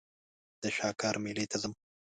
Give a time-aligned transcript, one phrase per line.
[0.61, 1.73] د شاکار مېلې ته ځم.